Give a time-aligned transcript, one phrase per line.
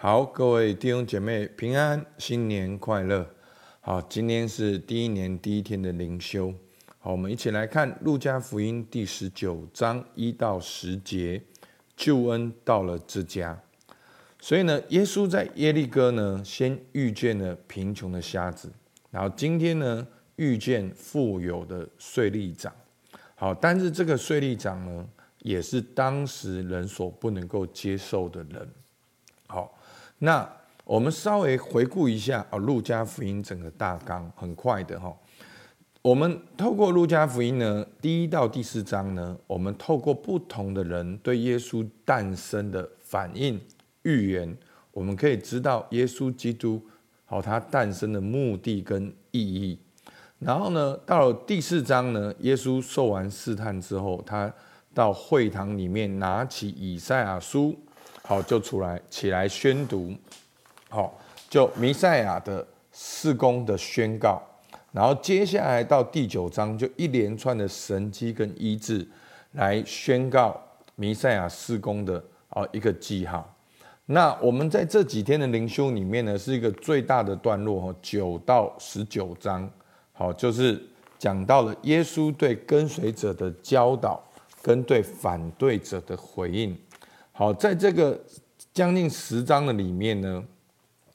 [0.00, 3.28] 好，各位弟兄姐妹平安，新年快乐。
[3.80, 6.54] 好，今天是第一年第一天的灵修。
[7.00, 11.42] 好，我们一起来看路加福音第十九章一到十节，
[11.96, 13.60] 救恩到了这家。
[14.38, 18.72] 所以呢，耶稣在耶利哥呢，先遇见了贫穷的瞎子，
[19.10, 20.06] 然后今天呢，
[20.36, 22.72] 遇见富有的税吏长。
[23.34, 25.04] 好，但是这个税吏长呢，
[25.40, 28.70] 也是当时人所不能够接受的人。
[29.48, 29.74] 好。
[30.20, 30.48] 那
[30.84, 35.14] 我们稍微回顾一下啊，《路加福音》整个大纲很快的哈。
[36.02, 43.60] 我们透过《路加福音》呢，第一到第四章呢，我们透过不同的人对耶稣诞生的反应
[44.02, 44.56] 预言，
[44.92, 46.82] 我们可以知道耶稣基督
[47.24, 49.78] 好他诞生的目的跟意义。
[50.38, 54.52] 然后呢，到了第四章呢，耶稣受完试探之后，他
[54.94, 57.78] 到会堂里面拿起以赛亚书。
[58.28, 60.14] 好，就出来起来宣读，
[60.90, 61.18] 好，
[61.48, 64.38] 就弥赛亚的事工的宣告，
[64.92, 69.08] 然后接下来到第九章，就一连串的神迹跟医治，
[69.52, 70.62] 来宣告
[70.94, 73.50] 弥赛亚事工的啊一个记号。
[74.04, 79.66] 那我们在这几天的灵修里面呢，是一个最大的段落哈，九到十九章，
[80.12, 80.78] 好，就是
[81.18, 84.22] 讲到了耶稣对跟随者的教导
[84.60, 86.78] 跟对反对者的回应。
[87.38, 88.20] 好，在这个
[88.74, 90.42] 将近十章的里面呢，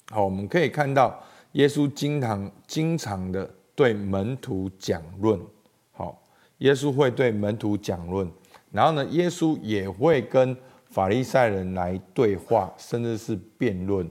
[0.10, 1.22] 好，我们可以看到
[1.52, 5.38] 耶稣经常经常的对门徒讲论。
[5.92, 6.24] 好，
[6.60, 8.26] 耶稣会对门徒讲论，
[8.72, 14.10] 然后呢，耶稣也会跟法利赛人来对话，甚至是辩论。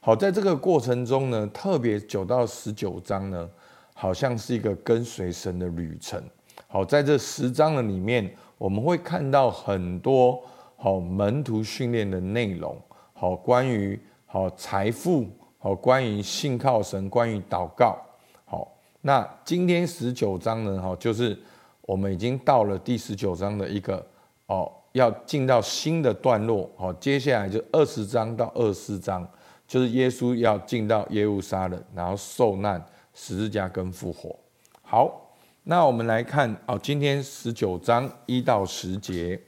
[0.00, 3.48] 好，在这个过程中呢，特别九到十九章呢，
[3.94, 6.20] 好像是一个跟随神的旅程。
[6.66, 10.42] 好，在这十章的里面，我们会看到很多。
[10.82, 12.76] 好，门徒训练的内容，
[13.12, 17.96] 好，关于好财富，好，关于信靠神，关于祷告，
[18.44, 18.66] 好，
[19.00, 21.38] 那今天十九章呢，哈，就是
[21.82, 24.04] 我们已经到了第十九章的一个
[24.46, 29.24] 哦，要进到新的段落，好，接下来就二十章到二十四章，
[29.68, 34.36] 就是耶稣要进到耶路撒冷，然后受难、十字架跟复活。
[34.82, 35.32] 好，
[35.62, 39.40] 那我们来看哦，今天十九章一到十节，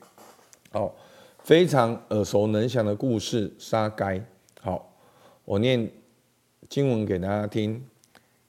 [0.70, 0.92] 哦。
[1.44, 4.18] 非常耳熟能详的故事，沙该。
[4.62, 4.90] 好，
[5.44, 5.90] 我念
[6.70, 7.84] 经文给大家听。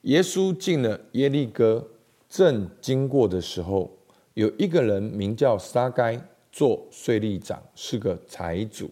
[0.03, 1.85] 耶稣进了耶利哥，
[2.29, 3.91] 正经过的时候，
[4.33, 6.17] 有一个人名叫沙该，
[6.53, 8.89] 做税吏长，是个财主。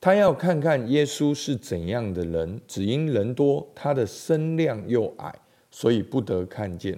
[0.00, 5.34] 他要看看耶稣是怎样的人，只因人多，他的身量又矮，
[5.72, 6.96] 所以不得看见，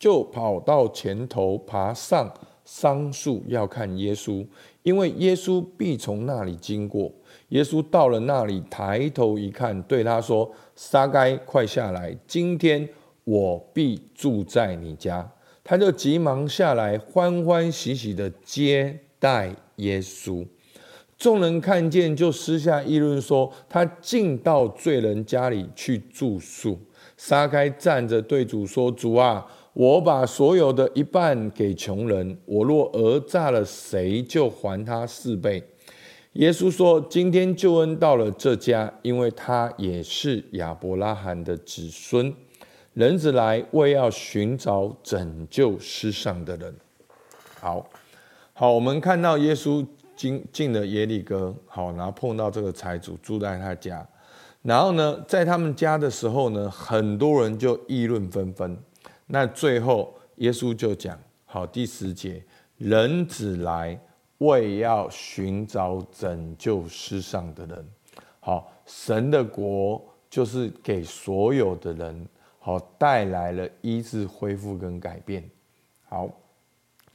[0.00, 2.34] 就跑到前头，爬上
[2.66, 4.44] 桑树，要看耶稣。
[4.82, 7.10] 因为耶稣必从那里经过，
[7.48, 12.16] 耶稣到了那里，抬头一看，对他说：“撒该，快下来！
[12.26, 12.88] 今天
[13.24, 15.28] 我必住在你家。”
[15.64, 20.46] 他就急忙下来，欢欢喜喜地接待耶稣。
[21.18, 26.78] 众人看见，就私下议论说：“他进到罪人家里去住宿。”
[27.16, 29.44] 撒该站着对主说：“主啊！”
[29.78, 35.62] 我把所有的一半给穷人，我若讹诈了谁，就还他四倍。
[36.32, 42.32] 耶稣说：“今天救恩到了这家，因为他也是亚伯拉罕的子孙。
[42.94, 46.74] 人子来为要寻找拯救世上的人。”
[47.60, 47.86] 好，
[48.54, 54.08] 好，我们看到耶稣进进了耶利哥，好，然后碰到这个财主住在他家，
[54.62, 58.74] 然后呢，在他们家的时候呢，很多人就议论纷纷。
[59.26, 62.42] 那最后，耶稣就讲：好，第十节，
[62.78, 63.98] 人子来
[64.38, 67.88] 为要寻找拯救世上的人。
[68.38, 70.00] 好，神的国
[70.30, 72.28] 就是给所有的人，
[72.60, 75.42] 好，带来了医治、恢复跟改变。
[76.08, 76.30] 好，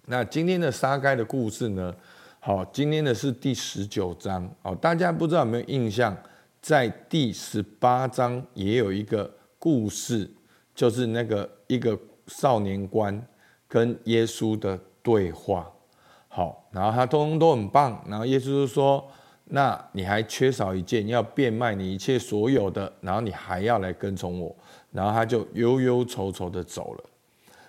[0.05, 1.95] 那今天的撒该的故事呢？
[2.41, 4.53] 好，今天的是第十九章。
[4.61, 6.17] 好，大家不知道有没有印象，
[6.61, 10.29] 在第十八章也有一个故事。
[10.73, 11.97] 就是那个一个
[12.27, 13.21] 少年官
[13.67, 15.71] 跟耶稣的对话，
[16.27, 19.05] 好，然后他通通都很棒，然后耶稣就说
[19.45, 24.55] ：“那你还缺少一件，要变卖你一切所有的，然后你还要来跟从我。”
[24.91, 27.03] 然后他就忧忧愁愁的走了。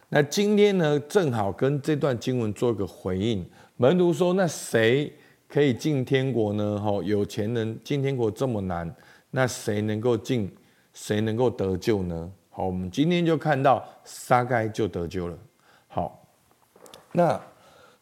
[0.09, 3.45] 那今天呢，正好跟这段经文做一个回应。
[3.77, 5.13] 门徒说：“那谁
[5.49, 6.79] 可以进天国呢？
[6.81, 8.95] 吼，有钱人进天国这么难，
[9.31, 10.51] 那谁能够进？
[10.93, 15.39] 谁能够得救呢？”好，我们今天就看到沙该就得救了。
[15.89, 16.23] 好，
[17.13, 17.41] 那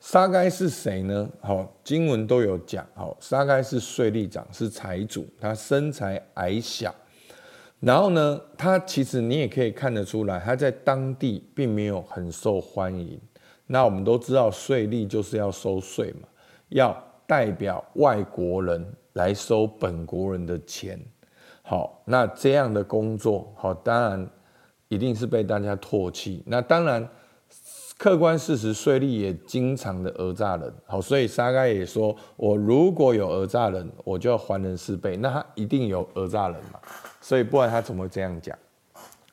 [0.00, 1.31] 沙该是谁呢？
[1.41, 2.85] 好，经文都有讲。
[2.94, 6.93] 好，沙该是税吏长，是财主，他身材矮小。
[7.79, 13.20] 然后呢，他其实你也可以看得出来，他在当地并没有很受欢迎。
[13.69, 16.26] 那我们都知道，税吏就是要收税嘛，
[16.70, 16.93] 要
[17.25, 21.00] 代表外国人来收本国人的钱。
[21.62, 24.29] 好，那这样的工作，好，当然
[24.91, 26.43] 一定是被大家唾弃。
[26.47, 27.09] 那当然，
[27.97, 30.73] 客观事实，税吏也经常的讹诈人。
[30.85, 35.17] 好，所以沙盖也说，我如果有讹诈人，我就要还人四倍。
[35.17, 36.81] 那他一定有讹诈人嘛？
[37.21, 38.59] 所以不然他怎么这样讲？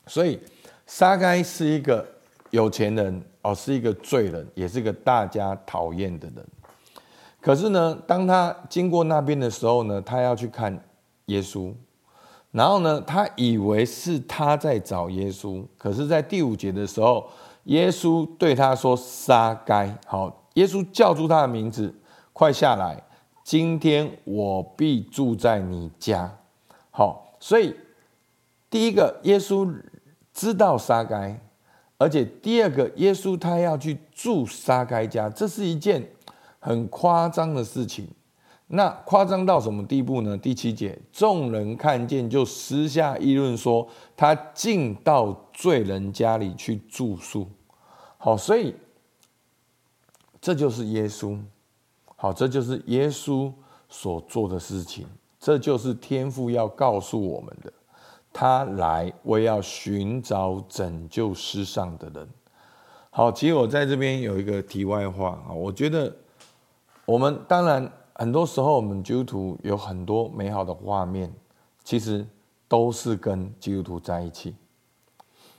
[0.06, 0.38] 所以
[0.86, 2.06] 撒该是一个
[2.50, 6.46] 有钱人哦，是一个罪人，也是一个大家讨厌的人。
[7.40, 10.78] 可是呢，当他经过那边的时候呢，他要去看
[11.26, 11.74] 耶稣，
[12.58, 15.64] 然后呢，他以为是他在找耶稣。
[15.78, 17.24] 可是，在第五节的时候，
[17.66, 21.94] 耶稣对他说：“撒该，好，耶稣叫住他的名字，
[22.32, 23.00] 快下来，
[23.44, 26.36] 今天我必住在你家。”
[26.90, 27.36] 好。
[27.38, 27.72] 所以，
[28.68, 29.72] 第一个，耶稣
[30.34, 31.40] 知道撒该，
[31.96, 36.04] 而且第二个，耶稣他要去住撒该家，这是一件
[36.58, 38.08] 很夸张的事情。
[38.70, 40.36] 那夸张到什么地步呢？
[40.36, 47.48] 第七节，众人看见就私下议论说，他进到罪人家里去住宿。
[48.18, 48.74] 好，所以
[50.40, 51.38] 这就是耶稣。
[52.14, 53.50] 好，这就是耶稣
[53.88, 55.06] 所做的事情。
[55.40, 57.72] 这就是天父要告诉我们的，
[58.32, 62.28] 他来为要寻找拯救世上的人。
[63.08, 66.14] 好，其实我在这边有一个题外话啊，我觉得
[67.06, 71.32] 我们当然很多时候我们基督徒有很多美好的画面，
[71.82, 72.26] 其实
[72.68, 74.54] 都是跟基督徒在一起。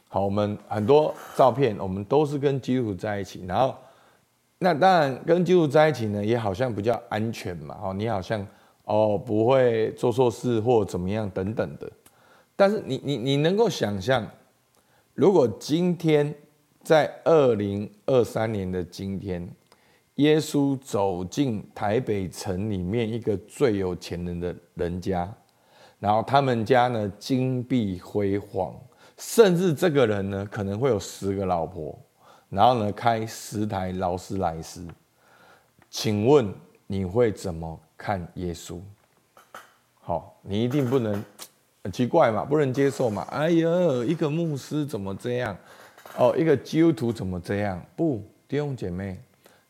[0.07, 3.73] 好，我们很多照片，我们都是跟基督徒在一起，然后
[4.59, 7.75] 那当然跟基督徒在一起呢，也好像比较安全嘛。
[7.81, 8.45] 哦，你好像。
[8.85, 11.87] 哦，不会做错事或怎么样等等的，
[12.55, 14.27] 但是你你你能够想象，
[15.13, 16.33] 如果今天
[16.81, 19.47] 在二零二三年的今天，
[20.19, 25.33] 耶稣走进台北城里面一个最有钱人的人家，
[25.97, 28.75] 然后他们家呢金碧辉煌，
[29.17, 31.97] 甚至这个人呢可能会有十个老婆，
[32.49, 34.85] 然后呢开十台劳斯莱斯，
[35.89, 36.53] 请问
[36.85, 38.77] 你会怎么看耶稣，
[40.01, 41.23] 好，你一定不能
[41.81, 43.21] 很奇怪嘛，不能接受嘛。
[43.31, 43.69] 哎呀，
[44.05, 45.55] 一个牧师怎么这样？
[46.17, 47.81] 哦，一个基督徒怎么这样？
[47.95, 49.17] 不，弟兄姐妹，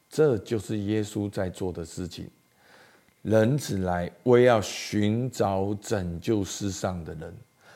[0.10, 2.28] 这就是耶稣在做的事情。
[3.22, 7.34] 人子来为要寻找拯救世上的人，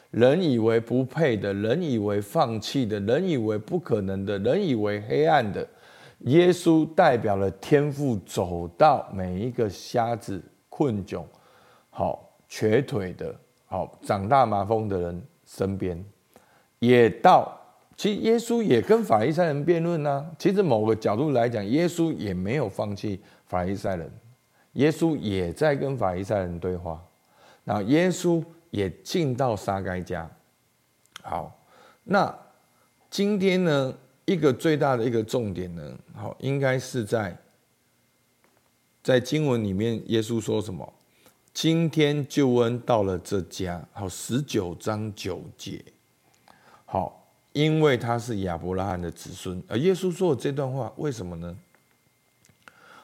[0.09, 5.67] 人以为不配的，人以为放弃的，人以为不可能的，人以为黑暗的。
[6.19, 11.23] 耶稣代表了天父，走到每一个瞎子、困窘、
[11.89, 13.35] 好瘸腿的、
[13.65, 16.03] 好长大麻风的人身边，
[16.79, 17.59] 也到。
[17.95, 20.31] 其实耶稣也跟法利赛人辩论呢。
[20.37, 24.11] 其实某个角度来讲，耶稣也没有放弃法利赛人，
[24.73, 27.03] 耶稣也在跟法利赛人对话。
[27.63, 30.29] 然后耶稣也进到撒该家。
[31.21, 31.65] 好，
[32.03, 32.35] 那
[33.09, 33.93] 今天呢？
[34.25, 37.37] 一个最大的一个重点呢，好，应该是在
[39.03, 40.93] 在经文里面，耶稣说什么？
[41.53, 45.83] 今天救恩到了这家，好，十九章九节，
[46.85, 47.22] 好，
[47.53, 49.63] 因为他是亚伯拉罕的子孙。
[49.67, 51.55] 而耶稣说的这段话，为什么呢？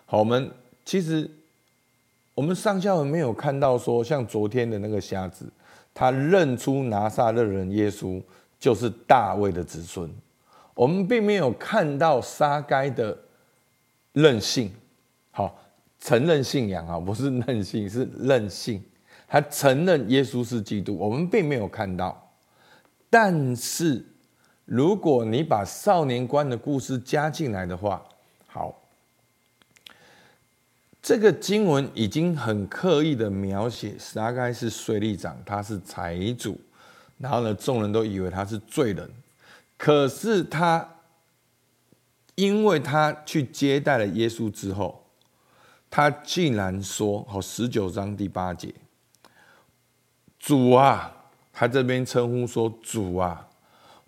[0.05, 0.51] 好，我们
[0.83, 1.29] 其实
[2.33, 5.45] 我们上下文没有看到说，像昨天的那个瞎子，
[5.93, 8.21] 他认出拿撒勒人耶稣
[8.59, 10.11] 就是大卫的子孙。
[10.73, 13.17] 我们并没有看到沙该的
[14.13, 14.73] 任性，
[15.31, 15.61] 好，
[15.99, 18.83] 承认信仰啊，不是任性，是任性。
[19.27, 22.31] 他承认耶稣是基督，我们并没有看到。
[23.11, 24.03] 但是，
[24.69, 28.05] 如果你把少年官的故事加进来的话，
[28.45, 28.79] 好，
[31.01, 36.61] 这个经文已经很刻意的描写撒盖是税吏长，他是财主，
[37.17, 39.09] 然后呢，众人都以为他是罪人。
[39.75, 40.88] 可是他，
[42.35, 45.03] 因为他去接待了耶稣之后，
[45.89, 48.71] 他竟然说：“好，十九章第八节，
[50.38, 51.11] 主啊，
[51.51, 53.48] 他这边称呼说主啊，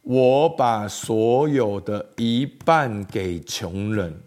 [0.02, 4.22] 我把所有的一半给穷人。”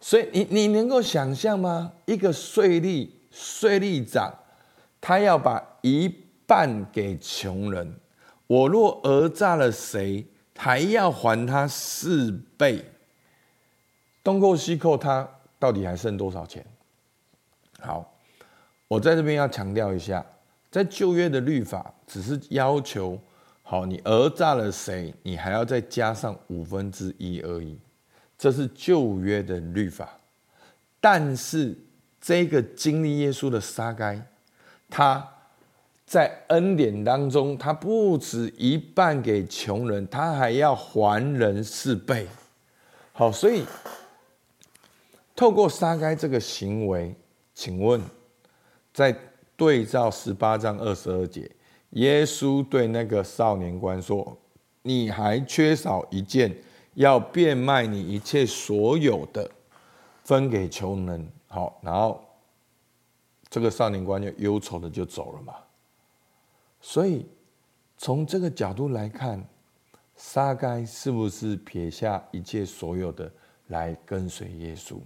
[0.00, 1.92] 所以你你能够想象吗？
[2.04, 4.32] 一个税吏税吏长，
[5.00, 6.08] 他要把一
[6.46, 7.94] 半给穷人。
[8.46, 10.26] 我若讹诈了谁？
[10.56, 12.84] 还要还他四倍，
[14.22, 16.64] 东扣西扣，他到底还剩多少钱？
[17.80, 18.14] 好，
[18.86, 20.24] 我在这边要强调一下，
[20.70, 23.18] 在旧约的律法只是要求，
[23.66, 27.78] 好，你讹诈了谁，你还要再加上五分之一而已，
[28.36, 30.20] 这是旧约的律法。
[31.00, 31.74] 但是
[32.20, 34.20] 这个经历耶稣的撒该，
[34.90, 35.26] 他
[36.04, 42.28] 在恩典当中，他不止一半给穷人，他还要还人四倍。
[43.12, 43.64] 好，所以
[45.34, 47.16] 透过撒该这个行为，
[47.54, 47.98] 请问，
[48.92, 49.16] 在
[49.56, 51.50] 对照十八章二十二节，
[51.94, 54.36] 耶稣对那个少年官说
[54.82, 56.54] ：“你还缺少一件，
[56.94, 59.50] 要变卖你一切所有的。”
[60.24, 62.24] 分给穷人，好，然后
[63.50, 65.54] 这个少年官就忧愁的就走了嘛。
[66.80, 67.26] 所以
[67.98, 69.46] 从这个角度来看，
[70.16, 73.30] 撒该是不是撇下一切所有的
[73.66, 74.96] 来跟随耶稣？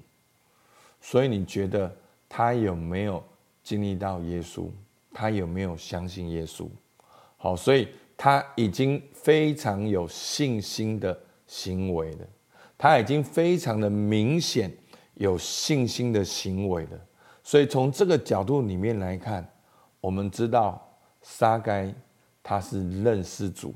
[1.01, 1.93] 所以你觉得
[2.29, 3.21] 他有没有
[3.65, 4.71] 经历到耶稣？
[5.13, 6.69] 他有没有相信耶稣？
[7.37, 12.27] 好，所以他已经非常有信心的行为了，
[12.77, 14.71] 他已经非常的明显。
[15.15, 16.91] 有信心的行为了，
[17.43, 19.45] 所以从这个角度里面来看，
[20.01, 21.93] 我们知道撒该
[22.41, 23.75] 他是认识主，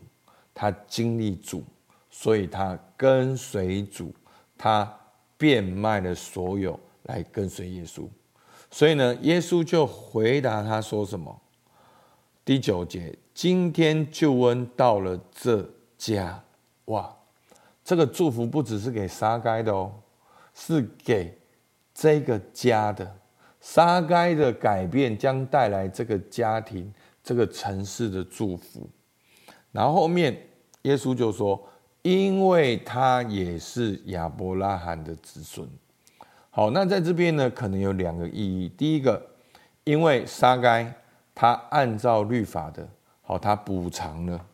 [0.55, 1.65] 他经历主，
[2.11, 4.15] 所以他跟随主，
[4.57, 4.89] 他
[5.37, 8.09] 变卖了所有来跟随耶稣。
[8.73, 11.41] 所以呢，耶稣就回答他说什么？
[12.45, 15.65] 第九节，今天救恩到了这
[15.97, 16.43] 家，
[16.87, 17.15] 哇，
[17.85, 19.93] 这个祝福不只是给沙该的哦。
[20.55, 21.35] 是给
[21.95, 23.11] 这个家的
[23.59, 26.93] 沙该的改变，将带来这个家庭、
[27.25, 28.87] 这个城市的祝福。
[29.71, 30.37] 然后后面
[30.83, 31.59] 耶稣就说
[32.03, 35.67] ：“因为他也是亚伯拉罕的子孙。”
[36.55, 38.69] 好，那在这边呢，可能有两个意义。
[38.69, 39.21] 第一个，
[39.85, 40.95] 因为撒该
[41.35, 42.87] 他按照律法的，
[43.23, 44.47] 好，他补偿了，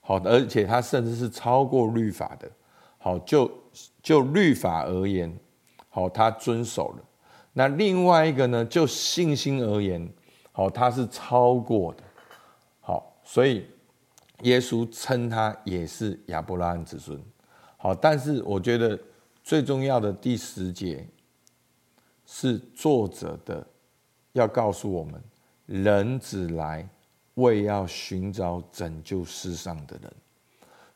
[0.00, 2.50] 好，而且他甚至是超过律法的，
[2.96, 3.50] 好，就
[4.02, 5.30] 就律法而言。
[5.94, 7.04] 好，他遵守了。
[7.52, 8.64] 那另外一个呢？
[8.64, 10.10] 就信心而言，
[10.52, 12.02] 好，他是超过的。
[12.80, 13.66] 好，所以
[14.40, 17.22] 耶稣称他也是亚伯拉罕子孙。
[17.76, 18.98] 好，但是我觉得
[19.44, 21.06] 最重要的第十节
[22.34, 23.66] 是作者的
[24.32, 25.22] 要告诉我们：
[25.66, 26.88] 人子来
[27.34, 30.10] 为要寻找拯救世上的人。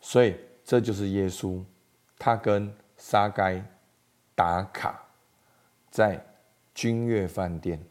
[0.00, 1.62] 所以这就是耶稣，
[2.18, 3.62] 他跟沙该。
[4.38, 5.02] 打卡
[5.90, 6.22] 在
[6.74, 7.82] 君悦饭店，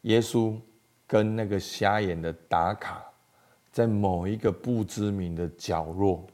[0.00, 0.56] 耶稣
[1.06, 3.04] 跟那个瞎眼的打卡
[3.70, 6.26] 在某一个不知名的角落，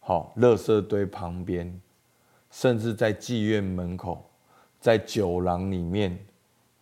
[0.00, 1.80] 好，垃圾堆旁边，
[2.50, 4.27] 甚至在妓院门口，
[4.80, 6.18] 在酒廊里面，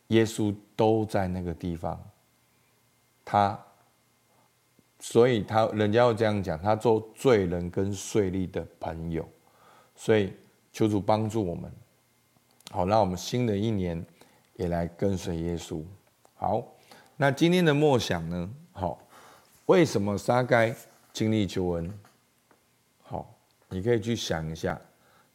[0.09, 2.03] 耶稣都在那个地方。
[3.25, 3.59] 他，
[5.01, 9.29] 所以他人家要这样讲，他做罪人跟税吏的朋友，
[9.95, 10.33] 所以。
[10.73, 11.73] 求主帮助我们，
[12.71, 14.05] 好，让我们新的一年
[14.57, 15.83] 也来跟随耶稣。
[16.35, 16.63] 好，
[17.17, 18.51] 那今天的默想呢？
[18.73, 18.99] 好，
[19.65, 20.77] 为什么撒该
[21.15, 21.99] 经历求恩？
[23.05, 23.35] 好，
[23.71, 24.79] 你可以去想一下，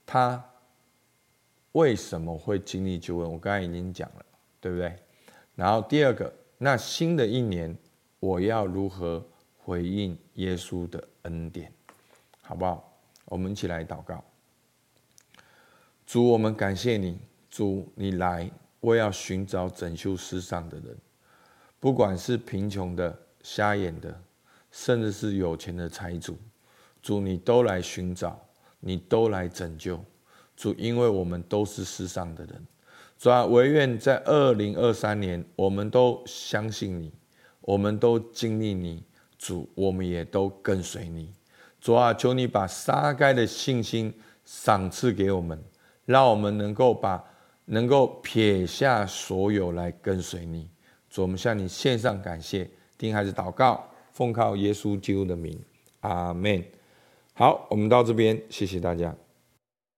[0.06, 0.46] 他
[1.74, 3.32] 为什么会经历救恩？
[3.32, 4.25] 我刚才已经讲了，
[4.60, 4.96] 对不对？
[5.56, 7.75] 然后第二个，那新的一年
[8.20, 9.25] 我要如何
[9.58, 11.72] 回应耶稣的恩典？
[12.42, 13.00] 好不好？
[13.25, 14.24] 我们一起来祷告。
[16.06, 17.20] 主，我们感谢你。
[17.50, 18.50] 主，你来，
[18.80, 20.98] 我要寻找拯救世上的人，
[21.80, 24.22] 不管是贫穷的、瞎眼的，
[24.72, 26.38] 甚至是有钱的财主。
[27.01, 28.40] 主，你都来寻找，
[28.80, 30.04] 你都来拯救。
[30.62, 32.68] 主，因为我们都是世上的人。
[33.18, 37.12] 主啊，唯愿在二零二三年，我们都相信你，
[37.62, 39.03] 我们都经历你。
[39.39, 41.34] 主，我们也都跟随你。
[41.80, 44.13] 主啊，求你把撒该的信心
[44.46, 45.60] 赏赐给我们。
[46.06, 47.24] 让我们能够把
[47.65, 50.70] 能够撇下所有来跟随你，
[51.10, 55.60] 主，我们向你献上感谢，听孩子祷告，奉靠耶稣基督的名，
[56.01, 56.63] 阿门。
[57.34, 59.15] 好，我们到这边，谢谢大家。